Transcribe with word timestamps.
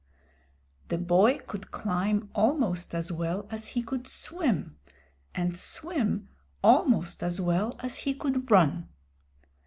The 0.87 0.97
boy 0.97 1.37
could 1.45 1.69
climb 1.69 2.31
almost 2.33 2.95
as 2.95 3.11
well 3.11 3.47
as 3.51 3.67
he 3.77 3.83
could 3.83 4.07
swim, 4.07 4.79
and 5.35 5.55
swim 5.55 6.27
almost 6.63 7.21
as 7.21 7.39
well 7.39 7.75
as 7.81 7.97
he 7.97 8.15
could 8.15 8.49
run. 8.49 8.89